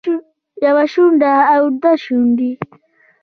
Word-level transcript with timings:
يوه 0.65 0.83
شونډه 0.91 1.33
او 1.53 1.63
دوه 1.81 1.93
شونډې 2.03 2.51